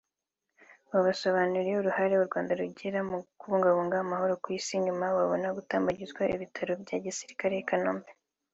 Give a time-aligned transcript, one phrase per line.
[0.91, 6.97] wabasobanuriye uruhare u Rwanda rugira mu kubungabunga amahoro ku Isi nyuma babona gutambagizwa ibitaro bya
[7.05, 8.11] gisirikare i Kanombe